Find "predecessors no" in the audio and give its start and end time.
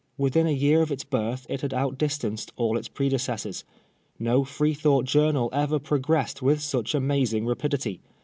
2.87-4.43